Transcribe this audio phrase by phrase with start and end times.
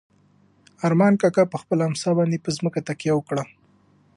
[0.87, 3.43] ارمان کاکا په خپله امسا باندې پر ځمکه تکیه وکړه.